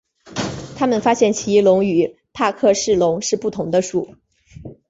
[0.75, 4.15] 他们发现奇异龙与帕克氏龙是不同的属。